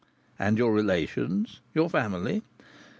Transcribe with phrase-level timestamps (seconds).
[0.39, 1.59] "And your relations?
[1.75, 2.41] your family?"